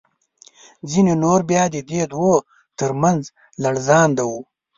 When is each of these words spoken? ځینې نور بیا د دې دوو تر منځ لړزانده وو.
ځینې 0.89 1.13
نور 1.23 1.39
بیا 1.49 1.63
د 1.73 1.77
دې 1.89 2.01
دوو 2.11 2.33
تر 2.79 2.91
منځ 3.01 3.21
لړزانده 3.63 4.23
وو. 4.29 4.41